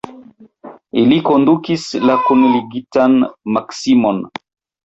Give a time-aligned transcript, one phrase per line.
[1.01, 3.19] Ili kondukis la kunligitan
[3.59, 4.27] Maksimon.